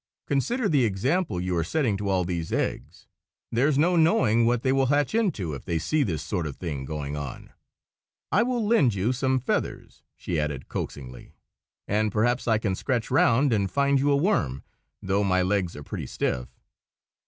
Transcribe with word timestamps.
"Consider 0.25 0.67
the 0.67 0.83
example 0.83 1.39
you 1.39 1.55
are 1.55 1.63
setting 1.63 1.95
to 1.97 2.09
all 2.09 2.23
these 2.25 2.51
eggs! 2.51 3.05
There's 3.51 3.77
no 3.77 3.95
knowing 3.95 4.47
what 4.47 4.63
they 4.63 4.71
will 4.71 4.87
hatch 4.87 5.13
into 5.13 5.53
if 5.53 5.63
they 5.63 5.77
see 5.77 6.01
this 6.01 6.23
sort 6.23 6.47
of 6.47 6.55
thing 6.55 6.85
going 6.85 7.15
on. 7.15 7.51
I 8.31 8.41
will 8.41 8.65
lend 8.65 8.95
you 8.95 9.13
some 9.13 9.37
feathers," 9.37 10.01
she 10.17 10.39
added, 10.39 10.67
coaxingly, 10.67 11.35
"and 11.87 12.11
perhaps 12.11 12.47
I 12.47 12.57
can 12.57 12.73
scratch 12.73 13.11
round 13.11 13.53
and 13.53 13.69
find 13.69 13.99
you 13.99 14.09
a 14.09 14.15
worm, 14.17 14.63
though 15.03 15.23
my 15.23 15.43
legs 15.43 15.75
are 15.75 15.83
pretty 15.83 16.07
stiff. 16.07 16.49